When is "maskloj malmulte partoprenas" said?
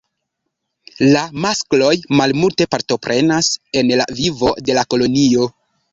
1.43-3.53